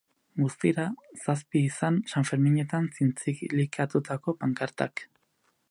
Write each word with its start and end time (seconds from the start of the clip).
Guztira, 0.43 0.85
zazpi 1.25 1.61
izan 1.67 1.99
sanferminetan 2.13 2.89
zintzilikatutako 2.99 4.37
pankartak. 4.45 5.05